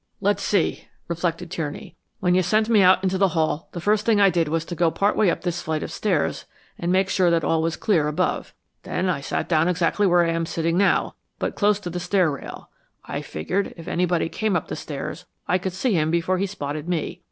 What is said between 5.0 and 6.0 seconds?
way up this flight of